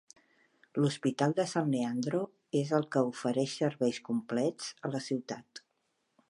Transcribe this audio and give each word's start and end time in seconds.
L"hospital 0.79 1.35
de 1.39 1.45
San 1.51 1.69
Leandro 1.75 2.21
és 2.63 2.71
el 2.79 2.87
que 2.97 3.03
ofereix 3.11 3.53
serveis 3.61 4.01
complets 4.09 4.73
a 4.89 4.93
la 4.97 5.05
ciutat. 5.11 5.63